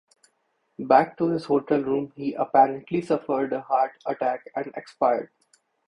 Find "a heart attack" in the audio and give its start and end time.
3.53-4.49